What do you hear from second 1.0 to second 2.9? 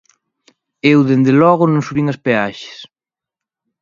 dende logo, non subín as peaxes.